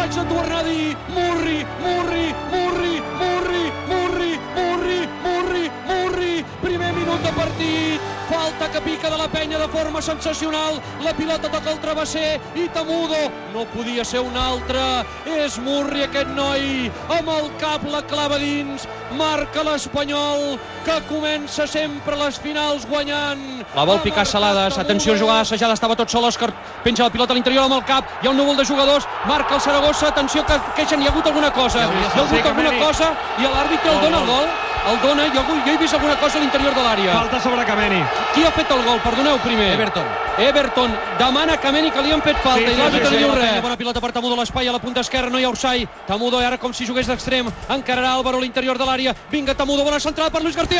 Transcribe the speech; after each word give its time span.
vaig 0.00 0.16
a 0.16 0.24
tornar 0.24 0.60
a 0.60 0.64
dir. 0.64 0.96
Murri, 1.14 1.58
Murri, 1.82 2.26
Murri, 2.52 2.94
Murri, 3.20 3.64
Murri, 3.88 4.32
Murri, 4.56 5.00
Murri, 5.24 5.64
Murri. 5.88 6.44
Primer 6.62 6.92
minut 6.94 7.20
de 7.22 7.32
partit. 7.36 8.00
Falta 8.30 8.70
que 8.72 8.80
pica 8.80 9.10
de 9.10 9.18
la 9.18 9.28
penya 9.28 9.58
de 9.58 9.68
forma 9.68 10.00
sensacional. 10.00 10.80
La 11.04 11.12
pilota 11.12 11.50
toca 11.50 11.72
el 11.72 11.80
travesser 11.80 12.40
i 12.54 12.68
Tamudo. 12.68 13.28
No 13.52 13.66
podia 13.74 14.04
ser 14.04 14.20
un 14.20 14.36
altre. 14.36 15.04
És 15.26 15.58
Murri 15.58 16.06
aquest 16.06 16.32
noi. 16.38 16.90
Amb 17.18 17.28
el 17.36 17.50
cap 17.60 17.84
la 17.84 18.00
clava 18.02 18.38
dins. 18.38 18.88
Marca 19.18 19.66
l'Espanyol 19.66 20.56
que 20.90 21.00
comença 21.06 21.66
sempre 21.70 22.16
les 22.18 22.38
finals 22.42 22.86
guanyant. 22.90 23.42
La 23.76 23.84
vol 23.86 24.00
picar 24.02 24.24
Salades, 24.26 24.78
atenció, 24.78 25.14
jugada 25.18 25.44
assajada, 25.44 25.76
estava 25.78 25.96
tot 25.98 26.10
sol, 26.10 26.26
Òscar 26.26 26.50
penja 26.84 27.06
la 27.06 27.12
pilota 27.14 27.34
a 27.34 27.38
l'interior 27.38 27.68
amb 27.68 27.78
el 27.78 27.84
cap, 27.86 28.08
hi 28.22 28.26
ha 28.26 28.32
un 28.32 28.40
núvol 28.40 28.58
de 28.58 28.66
jugadors, 28.66 29.06
marca 29.28 29.58
el 29.58 29.62
Saragossa, 29.66 30.08
atenció 30.08 30.42
que 30.46 30.58
queixen, 30.80 31.02
hi 31.02 31.06
ha 31.06 31.14
hagut 31.14 31.30
alguna 31.30 31.52
cosa, 31.54 31.86
hi 31.86 32.02
ha 32.08 32.24
hagut 32.24 32.50
alguna 32.52 32.74
cosa 32.80 33.14
i 33.38 33.46
l'àrbitre 33.46 33.94
el 33.94 34.02
dona 34.06 34.24
el 34.24 34.28
gol 34.34 34.50
el 34.88 34.98
dona, 35.02 35.26
jo, 35.34 35.42
jo 35.44 35.72
he 35.72 35.76
vist 35.76 35.94
alguna 35.94 36.16
cosa 36.16 36.38
a 36.38 36.40
l'interior 36.40 36.74
de 36.74 36.82
l'àrea. 36.82 37.12
Falta 37.12 37.40
sobre 37.44 37.64
Kameni. 37.68 38.00
Qui 38.32 38.44
ha 38.46 38.50
fet 38.54 38.70
el 38.72 38.82
gol? 38.86 39.00
Perdoneu 39.04 39.36
primer. 39.44 39.74
Everton. 39.74 40.06
Everton 40.40 40.94
demana 41.18 41.58
a 41.58 41.60
Kameni 41.60 41.90
que 41.92 42.00
li 42.00 42.14
han 42.14 42.22
fet 42.24 42.38
falta 42.40 42.64
Sí, 42.64 42.72
i 42.72 42.74
sí, 42.74 42.80
l'àrbitre 42.80 43.10
sí, 43.10 43.12
li 43.12 43.18
sí, 43.18 43.24
diu 43.26 43.34
sí. 43.34 43.40
res. 43.42 43.58
Bona 43.66 43.76
pilota 43.76 44.00
per 44.00 44.12
Tamudo 44.16 44.38
a 44.38 44.40
l'espai, 44.40 44.70
a 44.70 44.72
la 44.72 44.80
punta 44.80 45.04
esquerra 45.04 45.28
no 45.28 45.38
hi 45.38 45.44
ha 45.44 45.50
Orsai. 45.52 45.84
Tamudo 46.08 46.40
ara 46.40 46.56
com 46.58 46.72
si 46.72 46.88
jugués 46.88 47.10
d'extrem, 47.10 47.50
encararà 47.68 48.14
Álvaro 48.16 48.40
a 48.40 48.44
l'interior 48.44 48.80
de 48.80 48.88
l'àrea. 48.88 49.14
Vinga 49.30 49.54
Tamudo, 49.54 49.84
bona 49.84 50.00
centrada 50.00 50.32
per 50.32 50.42
Luis 50.42 50.56
García. 50.56 50.79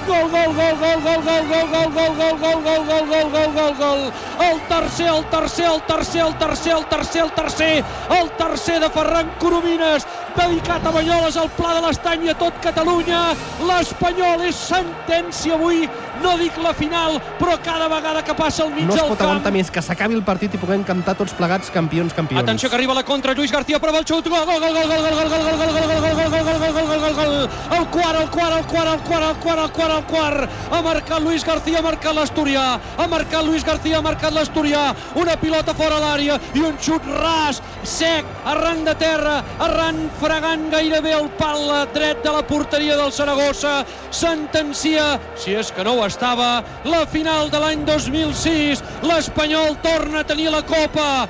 el 4.41 4.61
tercer, 4.67 5.07
el 5.07 5.25
tercer, 5.29 5.65
el 5.65 5.81
tercer, 5.83 6.21
el 6.21 6.37
tercer, 6.37 6.73
el 6.73 6.85
tercer, 6.85 7.21
el 7.23 7.31
tercer, 7.31 7.83
el 8.09 8.29
tercer 8.31 8.79
de 8.81 8.89
Ferran 8.89 9.31
Coromines, 9.39 10.05
dedicat 10.35 10.85
a 10.85 10.91
Banyoles, 10.91 11.37
al 11.37 11.49
Pla 11.57 11.73
de 11.75 11.81
l'Estany 11.85 12.25
i 12.25 12.31
a 12.31 12.35
tot 12.39 12.57
Catalunya. 12.63 13.21
L'Espanyol 13.67 14.45
és 14.47 14.55
sentència 14.55 15.55
avui, 15.55 15.87
no 16.23 16.35
dic 16.39 16.57
la 16.63 16.73
final, 16.77 17.19
però 17.39 17.57
cada 17.63 17.87
vegada 17.91 18.23
que 18.23 18.35
passa 18.35 18.63
al 18.65 18.71
mig 18.75 18.87
No 18.87 18.95
es 18.95 19.01
del 19.01 19.11
pot 19.11 19.19
camp... 19.19 19.29
aguantar 19.29 19.53
més 19.55 19.71
que 19.71 19.83
s'acabi 19.83 20.17
el 20.17 20.23
partit 20.27 20.55
i 20.55 20.61
puguem 20.61 20.83
cantar 20.87 21.15
tots 21.19 21.35
plegats 21.37 21.71
campions, 21.73 22.15
campions. 22.17 22.43
Atenció 22.43 22.69
que 22.69 22.79
arriba 22.79 22.95
la 22.97 23.03
contra, 23.03 23.35
Lluís 23.37 23.51
García 23.51 23.79
prova 23.79 24.01
el 24.01 24.07
xut, 24.07 24.27
gol, 24.27 24.45
gol, 24.45 24.59
gol, 24.59 24.73
gol, 24.73 24.87
gol, 24.87 25.01
gol, 25.01 25.15
gol, 25.17 25.29
gol, 25.29 25.57
gol, 25.57 25.71
gol, 25.71 25.81
gol, 25.81 26.01
gol, 26.01 26.11
gol, 26.11 26.31
gol, 26.31 26.49
gol, 26.51 26.75
gol, 26.75 26.87
gol, 26.87 27.01
gol, 27.01 27.15
gol, 27.21 27.49
el 27.77 27.87
quart, 27.95 28.21
el 28.21 28.29
quart, 28.29 28.57
el 28.57 28.65
quart, 28.71 28.91
el 28.91 29.01
quart, 29.07 29.27
el 29.27 29.39
quart, 29.41 29.61
el 29.61 29.71
quart, 29.71 30.00
el 30.01 30.07
quart, 30.09 30.49
ha 30.71 30.81
marcat 30.81 31.21
Luis 31.21 31.45
García, 31.45 31.79
ha 31.79 31.85
marcat 31.85 32.15
l'Asturià, 32.15 32.79
ha 32.97 33.07
marcat 33.07 33.45
Luis 33.45 33.63
García, 33.65 33.99
ha 33.99 34.05
marcat 34.05 34.33
l'Asturià, 34.33 34.93
una 35.15 35.35
pilota 35.37 35.73
fora 35.77 35.99
l'àrea 36.01 36.39
i 36.57 36.63
un 36.65 36.77
xut 36.81 37.05
ras, 37.21 37.61
sec, 37.83 38.25
arran 38.45 38.83
de 38.85 38.95
terra, 38.95 39.41
arran 39.59 40.09
fregant 40.21 40.69
gairebé 40.71 41.13
el 41.17 41.29
pal 41.39 41.69
dret 41.93 42.23
de 42.23 42.33
la 42.33 42.43
porteria 42.47 42.97
del 42.97 43.11
Saragossa, 43.11 43.81
sentencia, 44.11 45.19
si 45.35 45.55
és 45.55 45.71
que 45.71 45.85
no 45.85 45.97
ho 45.97 46.05
estava, 46.05 46.63
la 46.85 47.05
final 47.05 47.51
de 47.51 47.61
l'any 47.61 47.85
2006, 47.85 48.83
l'Espanyol 49.07 49.77
torna 49.85 50.21
a 50.21 50.27
tenir 50.27 50.49
la 50.51 50.63
Copa, 50.65 51.27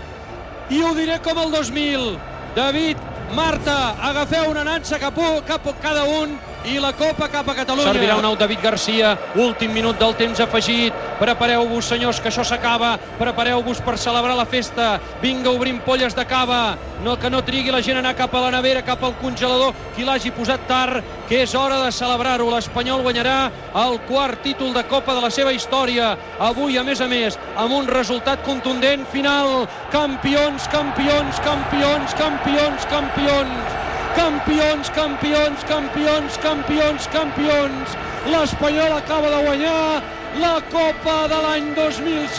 i 0.72 0.84
ho 0.84 0.94
diré 0.96 1.20
com 1.24 1.40
el 1.42 1.52
2000. 1.52 2.14
David, 2.56 3.00
Marta, 3.36 3.96
agafeu 4.03 4.50
una 4.52 4.64
nansa 4.68 5.00
cap, 5.00 5.16
cap 5.48 5.68
cada 5.84 6.03
un 6.03 6.34
i 6.66 6.77
la 6.79 6.91
Copa 6.94 7.27
cap 7.31 7.47
a 7.49 7.55
Catalunya. 7.55 7.91
Servirà 7.91 8.17
un 8.19 8.25
nou 8.25 8.35
David 8.38 8.61
Garcia, 8.61 9.16
últim 9.35 9.73
minut 9.73 9.99
del 9.99 10.13
temps 10.19 10.39
afegit. 10.44 10.94
Prepareu-vos, 11.19 11.88
senyors, 11.89 12.19
que 12.22 12.29
això 12.29 12.45
s'acaba. 12.45 12.97
Prepareu-vos 13.19 13.81
per 13.85 13.97
celebrar 13.97 14.35
la 14.38 14.45
festa. 14.45 14.99
Vinga, 15.22 15.49
obrim 15.49 15.79
polles 15.85 16.16
de 16.16 16.25
cava. 16.25 16.77
No, 17.01 17.17
que 17.17 17.31
no 17.33 17.41
trigui 17.41 17.73
la 17.73 17.81
gent 17.81 17.97
a 17.97 18.03
anar 18.03 18.13
cap 18.16 18.33
a 18.35 18.44
la 18.44 18.51
nevera, 18.53 18.83
cap 18.85 19.03
al 19.03 19.16
congelador, 19.22 19.73
qui 19.95 20.05
l'hagi 20.05 20.29
posat 20.31 20.67
tard, 20.69 21.01
que 21.27 21.41
és 21.41 21.55
hora 21.57 21.81
de 21.81 21.91
celebrar-ho. 21.91 22.49
L'Espanyol 22.53 23.01
guanyarà 23.01 23.49
el 23.81 23.99
quart 24.09 24.43
títol 24.45 24.73
de 24.78 24.85
Copa 24.85 25.16
de 25.17 25.25
la 25.25 25.33
seva 25.33 25.53
història. 25.53 26.16
Avui, 26.39 26.78
a 26.78 26.85
més 26.85 27.01
a 27.01 27.09
més, 27.09 27.39
amb 27.57 27.73
un 27.73 27.89
resultat 27.89 28.45
contundent 28.45 29.07
final. 29.09 29.66
Campions, 29.91 30.69
campions, 30.69 31.41
campions, 31.41 32.17
campions, 32.22 32.89
campions. 32.91 33.11
Campions, 33.11 33.81
campions, 34.16 35.63
campions, 35.66 36.38
campions, 36.44 37.07
campions. 37.11 37.95
L'Espanyol 38.31 38.91
acaba 38.97 39.29
de 39.29 39.39
guanyar 39.45 40.03
la 40.39 40.61
Copa 40.72 41.27
de 41.27 41.39
l'any 41.44 41.73
2006. 41.75 42.31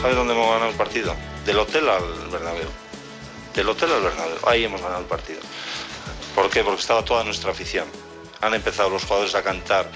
¿Sabes 0.00 0.16
dónde 0.16 0.34
hemos 0.34 0.46
ganado 0.46 0.70
el 0.70 0.76
partido? 0.76 1.14
Del 1.44 1.58
hotel 1.58 1.88
al 1.88 2.04
Bernabéu. 2.30 2.68
Del 3.54 3.68
hotel 3.68 3.92
al 3.92 4.02
Bernabéu. 4.02 4.38
Ahí 4.46 4.64
hemos 4.64 4.80
ganado 4.80 5.00
el 5.00 5.06
partido. 5.06 5.40
¿Por 6.34 6.50
qué? 6.50 6.64
Porque 6.64 6.80
estaba 6.80 7.04
toda 7.04 7.24
nuestra 7.24 7.50
afición. 7.50 7.86
Han 8.40 8.54
empezado 8.54 8.88
los 8.88 9.04
jugadores 9.04 9.34
a 9.34 9.42
cantar 9.42 9.90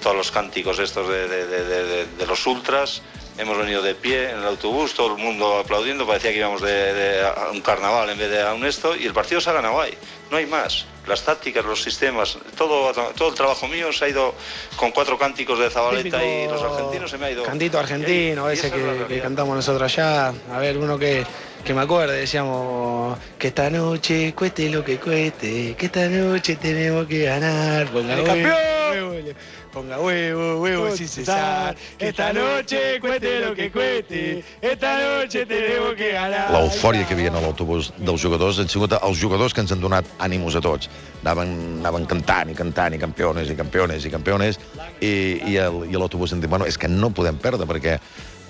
todos 0.00 0.16
los 0.16 0.30
cánticos 0.30 0.78
estos 0.78 1.08
de 1.08 2.26
los 2.26 2.46
ultras. 2.46 3.02
Hemos 3.38 3.56
venido 3.56 3.82
de 3.82 3.94
pie 3.94 4.30
en 4.30 4.38
el 4.38 4.44
autobús, 4.44 4.94
todo 4.94 5.16
el 5.16 5.22
mundo 5.22 5.58
aplaudiendo. 5.58 6.06
Parecía 6.06 6.32
que 6.32 6.38
íbamos 6.38 6.60
de, 6.60 6.92
de 6.92 7.20
a 7.24 7.50
un 7.52 7.60
carnaval 7.60 8.10
en 8.10 8.18
vez 8.18 8.30
de 8.30 8.42
a 8.42 8.52
un 8.52 8.66
esto. 8.66 8.96
Y 8.96 9.06
el 9.06 9.12
partido 9.12 9.40
se 9.40 9.48
ha 9.50 9.52
ganado 9.52 9.80
ahí. 9.80 9.94
No 10.30 10.36
hay 10.36 10.46
más. 10.46 10.86
Las 11.06 11.22
tácticas, 11.22 11.64
los 11.64 11.82
sistemas, 11.82 12.36
todo, 12.56 12.92
todo 13.14 13.28
el 13.30 13.34
trabajo 13.34 13.66
mío 13.66 13.92
se 13.92 14.04
ha 14.04 14.08
ido 14.08 14.34
con 14.76 14.90
cuatro 14.90 15.16
cánticos 15.16 15.58
de 15.58 15.70
Zabaleta 15.70 16.22
y 16.22 16.46
los 16.48 16.60
argentinos 16.62 17.10
se 17.10 17.16
me 17.16 17.26
ha 17.26 17.30
ido. 17.30 17.44
Cantito 17.44 17.78
argentino, 17.78 18.50
ese 18.50 18.70
que, 18.70 19.04
que 19.08 19.20
cantamos 19.20 19.56
nosotros 19.56 19.90
allá. 19.90 20.34
A 20.52 20.58
ver, 20.58 20.76
uno 20.76 20.98
que, 20.98 21.24
que 21.64 21.72
me 21.72 21.80
acuerde, 21.80 22.18
decíamos 22.18 23.18
que 23.38 23.48
esta 23.48 23.70
noche 23.70 24.34
cueste 24.34 24.68
lo 24.68 24.84
que 24.84 24.98
cueste, 24.98 25.74
que 25.76 25.86
esta 25.86 26.08
noche 26.08 26.56
tenemos 26.56 27.06
que 27.06 27.22
ganar. 27.24 27.86
Ponga 27.86 28.12
¡El 28.12 28.20
huevo, 28.20 28.26
campeón! 28.26 29.34
Ponga 29.68 29.98
huevo, 30.00 30.60
huevo 30.60 30.96
sin 30.96 31.08
cesar. 31.08 31.76
Que 31.98 32.08
esta 32.08 32.32
noche 32.32 33.00
cueste 33.00 33.40
lo 33.40 33.54
que 33.54 33.70
cueste, 33.70 34.44
esta 34.60 34.98
noche 34.98 35.46
tenemos 35.46 35.94
que 35.94 36.12
ganar. 36.12 36.50
l'eufòria 36.52 37.06
que 37.06 37.14
hi 37.14 37.18
havia 37.18 37.32
a 37.36 37.42
l'autobús 37.42 37.92
dels 37.98 38.22
jugadors 38.22 38.58
han 38.58 38.68
sigut 38.68 38.92
els 38.98 39.20
jugadors 39.20 39.54
que 39.54 39.60
ens 39.60 39.72
han 39.72 39.80
donat 39.80 40.04
ànimos 40.18 40.56
a 40.56 40.60
tots. 40.64 40.88
Anaven, 41.22 41.52
anaven 41.80 42.06
cantant 42.06 42.50
i 42.50 42.54
cantant 42.54 42.94
i 42.94 42.98
campiones 42.98 43.50
i 43.50 43.56
campiones 43.58 44.04
i 44.04 44.10
campiones 44.10 44.58
i, 45.00 45.12
i, 45.52 45.56
el, 45.60 45.84
i 45.90 45.94
l'autobús 45.98 46.32
hem 46.32 46.40
dit, 46.40 46.50
bueno, 46.50 46.66
és 46.66 46.78
que 46.78 46.88
no 46.88 47.10
podem 47.10 47.36
perdre 47.36 47.66
perquè 47.68 47.98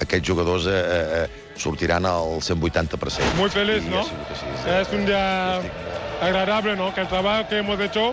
aquests 0.02 0.28
jugadors 0.28 0.66
eh, 0.70 0.78
eh, 0.78 1.28
sortiran 1.58 2.06
al 2.06 2.38
180%. 2.40 3.34
Muy 3.36 3.50
feliz, 3.50 3.84
I 3.84 3.90
¿no? 3.90 4.00
ha 4.00 4.04
sigut 4.04 4.30
així, 4.30 4.46
sí. 4.62 4.70
Es 4.80 4.92
un 4.94 5.06
día 5.06 5.60
agradable, 6.22 6.76
¿no? 6.76 6.94
Que 6.94 7.00
el 7.00 7.08
trabajo 7.08 7.48
que 7.48 7.58
hemos 7.58 7.80
hecho, 7.80 8.12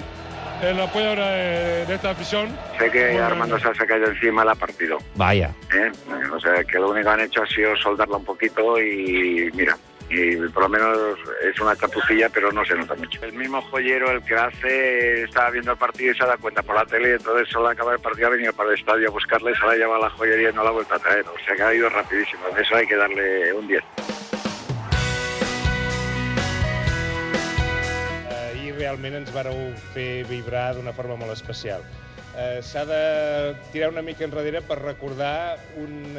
el 0.62 0.80
apoyo 0.80 1.16
de, 1.16 1.86
de 1.86 1.96
esta 1.96 2.12
afición. 2.12 2.58
Sé 2.80 2.90
que 2.92 3.12
Bueno, 3.12 3.26
Armando 3.26 3.60
se 3.60 3.68
ha 3.68 3.74
caído 3.74 4.08
encima, 4.08 4.46
la 4.46 4.56
partido. 4.56 4.98
Vaya. 5.16 5.54
¿eh? 5.74 5.92
O 6.32 6.40
sea, 6.40 6.64
que 6.64 6.80
lo 6.80 6.90
único 6.90 7.08
que 7.08 7.14
han 7.14 7.20
hecho 7.22 7.44
ha 7.44 7.48
sido 7.48 7.76
soldarla 7.78 8.18
un 8.18 8.26
poquito 8.26 8.80
y 8.80 9.50
mira, 9.54 9.78
y 10.10 10.36
por 10.50 10.64
lo 10.64 10.70
menos 10.70 10.98
es 11.44 11.60
una 11.60 11.76
chapucilla, 11.76 12.30
pero 12.30 12.52
no 12.52 12.64
se 12.66 12.76
nota 12.76 12.96
mucho. 12.96 13.24
El 13.24 13.34
mismo 13.34 13.62
joyero, 13.64 14.12
el 14.12 14.24
que 14.24 14.36
hace, 14.36 15.24
estaba 15.24 15.50
viendo 15.50 15.72
el 15.72 15.78
partido 15.78 16.12
y 16.12 16.16
se 16.16 16.26
da 16.26 16.38
cuenta 16.38 16.62
por 16.62 16.76
la 16.76 16.86
tele, 16.86 17.10
y 17.10 17.14
entonces 17.14 17.48
solo 17.50 17.70
acaba 17.70 17.94
el 17.94 18.00
partido, 18.00 18.28
ha 18.28 18.32
venido 18.32 18.54
para 18.54 18.70
el 18.70 18.80
estadio 18.80 19.08
a 19.08 19.12
buscarle, 19.12 19.56
se 19.56 19.66
la 19.66 19.72
ha 19.74 19.76
llevado 19.76 20.04
a 20.04 20.08
la 20.08 20.10
joyería 20.12 20.50
y 20.52 20.54
no 20.54 20.64
la 20.64 20.70
ha 20.70 20.74
vuelto 20.74 20.94
a 20.94 21.00
traer. 21.00 21.26
O 21.28 21.46
sea 21.46 21.56
que 21.56 21.64
ha 21.64 21.74
ido 21.74 21.90
rapidísimo, 21.90 22.44
eso 22.58 22.76
hay 22.76 22.88
que 22.88 22.96
darle 22.96 23.54
un 23.54 23.68
10. 23.68 23.84
Realment 28.96 29.20
ens 29.20 29.32
vareu 29.36 29.74
fer 29.94 30.24
vibrar 30.30 30.74
d'una 30.76 30.94
forma 30.96 31.18
molt 31.20 31.34
especial. 31.34 31.84
Eh, 32.36 32.62
S'ha 32.64 32.86
de 32.88 33.56
tirar 33.72 33.90
una 33.92 34.02
mica 34.02 34.24
enrere 34.26 34.62
per 34.62 34.80
recordar 34.82 35.58
un, 35.78 36.18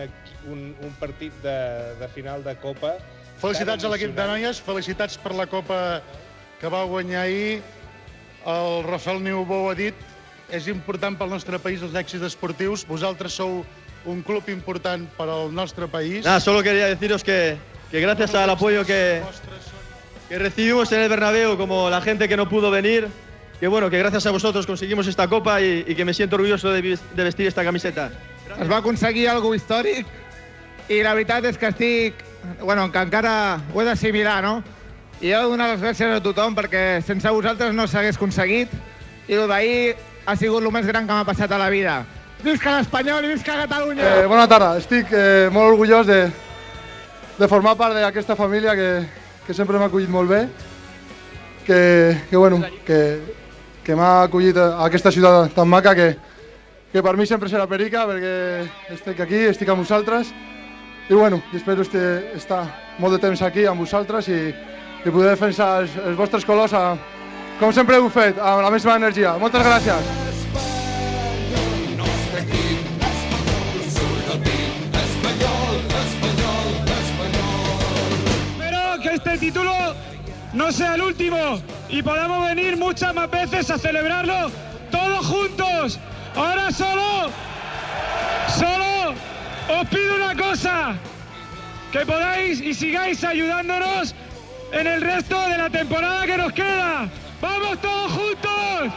un, 0.48 0.74
un 0.80 0.92
partit 1.00 1.32
de, 1.42 1.94
de 2.00 2.08
final 2.08 2.44
de 2.44 2.56
Copa 2.56 2.96
Felicitats 3.36 3.84
a 3.84 3.88
l'equip 3.92 4.14
de 4.16 4.24
noies, 4.24 4.60
felicitats 4.64 5.18
per 5.20 5.34
la 5.36 5.44
Copa 5.46 6.00
que 6.56 6.68
va 6.72 6.86
guanyar 6.88 7.26
ahir. 7.26 7.58
El 8.48 8.84
Rafael 8.86 9.20
Niubó 9.20 9.66
ha 9.68 9.74
dit, 9.76 9.94
és 10.48 10.70
important 10.72 11.18
pel 11.18 11.28
nostre 11.28 11.58
país 11.60 11.82
els 11.84 11.92
èxits 11.92 12.24
esportius. 12.24 12.86
Vosaltres 12.88 13.36
sou 13.36 13.60
un 14.08 14.22
club 14.24 14.48
important 14.48 15.04
per 15.18 15.26
al 15.28 15.52
nostre 15.52 15.84
país. 15.84 16.24
Nada, 16.24 16.40
solo 16.40 16.62
quería 16.64 16.88
deciros 16.88 17.22
que, 17.22 17.58
que 17.90 18.00
gracias 18.00 18.34
al 18.34 18.48
apoyo 18.48 18.86
que, 18.86 19.20
que 20.28 20.38
recibimos 20.38 20.90
en 20.92 21.00
el 21.00 21.08
Bernabéu, 21.08 21.56
como 21.56 21.88
la 21.90 22.00
gente 22.00 22.28
que 22.28 22.36
no 22.36 22.48
pudo 22.48 22.70
venir, 22.70 23.08
que 23.60 23.68
bueno, 23.68 23.88
que 23.88 23.98
gracias 23.98 24.26
a 24.26 24.30
vosotros 24.30 24.66
conseguimos 24.66 25.06
esta 25.06 25.28
copa 25.28 25.60
y, 25.60 25.84
y 25.86 25.94
que 25.94 26.04
me 26.04 26.12
siento 26.12 26.36
orgulloso 26.36 26.70
de, 26.70 26.82
de 27.14 27.24
vestir 27.24 27.46
esta 27.46 27.64
camiseta. 27.64 28.10
Es 28.60 28.70
va 28.70 28.78
aconseguir 28.78 29.28
algo 29.28 29.54
històric 29.54 30.06
i 30.88 31.02
la 31.02 31.14
veritat 31.14 31.44
és 31.44 31.58
que 31.58 31.70
estic... 31.72 32.22
Bueno, 32.60 32.86
que 32.94 33.00
encara 33.02 33.58
ho 33.74 33.82
he 33.82 33.84
d'assimilar, 33.84 34.38
no? 34.44 34.60
I 35.18 35.32
he 35.32 35.34
de 35.34 35.48
donar 35.50 35.66
les 35.72 35.80
gràcies 35.82 36.12
a 36.14 36.20
tothom 36.22 36.54
perquè 36.54 37.00
sense 37.02 37.26
vosaltres 37.34 37.74
no 37.74 37.88
s'hagués 37.90 38.20
aconseguit 38.20 38.70
i 39.26 39.34
el 39.34 39.48
d'ahir 39.50 39.96
ha 40.26 40.36
sigut 40.38 40.62
el 40.62 40.70
més 40.70 40.86
gran 40.86 41.08
que 41.08 41.16
m'ha 41.16 41.26
passat 41.26 41.50
a 41.50 41.58
la 41.58 41.70
vida. 41.72 42.04
Visca 42.44 42.76
l'Espanyol 42.76 43.26
i 43.26 43.32
visca 43.32 43.56
Catalunya! 43.64 44.06
Eh, 44.22 44.26
bona 44.30 44.46
tarda, 44.46 44.76
estic 44.78 45.10
eh, 45.10 45.48
molt 45.50 45.72
orgullós 45.72 46.06
de, 46.06 46.20
de 47.38 47.48
formar 47.50 47.74
part 47.80 47.96
d'aquesta 47.96 48.36
família 48.38 48.76
que, 48.78 48.90
que 49.46 49.54
sempre 49.54 49.78
m'ha 49.78 49.86
acollit 49.86 50.10
molt 50.10 50.28
bé, 50.30 50.40
que, 51.66 52.16
que, 52.30 52.36
bueno, 52.36 52.60
que, 52.86 53.00
que 53.84 53.94
m'ha 53.94 54.26
acollit 54.26 54.58
a 54.58 54.84
aquesta 54.86 55.12
ciutat 55.14 55.54
tan 55.54 55.70
maca 55.70 55.94
que, 55.94 56.08
que 56.92 57.02
per 57.02 57.16
mi 57.16 57.26
sempre 57.26 57.50
serà 57.50 57.66
perica 57.70 58.06
perquè 58.08 58.34
estic 58.94 59.22
aquí, 59.22 59.44
estic 59.50 59.70
amb 59.70 59.84
vosaltres 59.84 60.34
i 61.08 61.14
bueno, 61.14 61.38
espero 61.54 61.86
estar 61.86 62.64
molt 62.98 63.14
de 63.14 63.22
temps 63.22 63.42
aquí 63.42 63.66
amb 63.66 63.84
vosaltres 63.84 64.26
i, 64.28 64.40
i 64.50 65.10
poder 65.10 65.36
defensar 65.36 65.82
els, 65.82 65.94
els 66.02 66.18
vostres 66.18 66.44
colors 66.44 66.74
a, 66.74 66.96
com 67.60 67.72
sempre 67.72 68.00
heu 68.00 68.10
fet, 68.10 68.38
amb 68.42 68.66
la 68.66 68.72
meva 68.74 68.98
energia. 68.98 69.38
Moltes 69.38 69.62
gràcies. 69.62 70.14
Espero 72.26 72.46
que 72.50 72.65
este 79.36 79.46
título 79.48 79.94
no 80.54 80.72
sea 80.72 80.94
el 80.94 81.02
último 81.02 81.60
y 81.90 82.02
podamos 82.02 82.46
venir 82.46 82.74
muchas 82.78 83.14
más 83.14 83.30
veces 83.30 83.68
a 83.70 83.76
celebrarlo 83.76 84.50
todos 84.90 85.26
juntos. 85.26 85.98
Ahora 86.34 86.72
solo, 86.72 87.30
solo 88.58 89.14
os 89.78 89.88
pido 89.88 90.14
una 90.16 90.34
cosa, 90.34 90.94
que 91.92 92.06
podáis 92.06 92.62
y 92.62 92.72
sigáis 92.72 93.22
ayudándonos 93.24 94.14
en 94.72 94.86
el 94.86 95.02
resto 95.02 95.38
de 95.48 95.58
la 95.58 95.68
temporada 95.68 96.24
que 96.24 96.36
nos 96.38 96.52
queda. 96.52 97.06
¡Vamos 97.42 97.78
todos 97.82 98.12
juntos! 98.12 98.92